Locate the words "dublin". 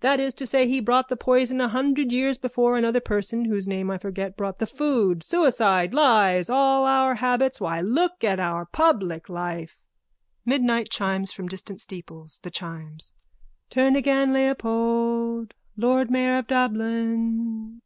16.46-17.82